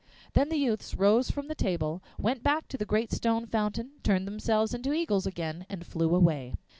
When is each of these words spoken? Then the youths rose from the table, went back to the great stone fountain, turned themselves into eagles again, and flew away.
Then 0.33 0.49
the 0.49 0.57
youths 0.57 0.95
rose 0.95 1.29
from 1.29 1.47
the 1.47 1.53
table, 1.53 2.01
went 2.17 2.41
back 2.41 2.67
to 2.69 2.77
the 2.79 2.87
great 2.87 3.11
stone 3.11 3.45
fountain, 3.45 3.91
turned 4.01 4.25
themselves 4.25 4.73
into 4.73 4.93
eagles 4.93 5.27
again, 5.27 5.67
and 5.69 5.85
flew 5.85 6.15
away. 6.15 6.55